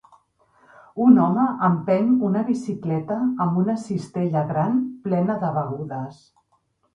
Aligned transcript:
Un 1.07 1.19
home 1.25 1.43
empeny 1.67 2.07
una 2.29 2.43
bicicleta 2.47 3.17
amb 3.45 3.61
una 3.65 3.77
cistella 3.83 4.43
gran 4.53 4.81
plena 5.05 5.37
de 5.45 5.53
begudes. 5.61 6.25